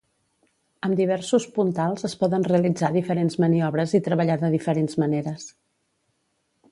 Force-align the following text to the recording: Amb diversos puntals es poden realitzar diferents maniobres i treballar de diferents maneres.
Amb 0.87 0.95
diversos 0.99 1.43
puntals 1.57 2.07
es 2.09 2.15
poden 2.23 2.47
realitzar 2.47 2.91
diferents 2.95 3.37
maniobres 3.45 3.93
i 3.99 4.03
treballar 4.09 4.39
de 4.45 4.51
diferents 4.57 4.97
maneres. 5.05 5.47